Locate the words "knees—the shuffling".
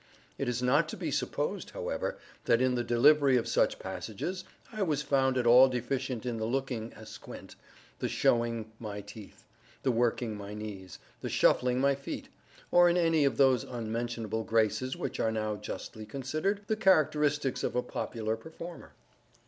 10.55-11.79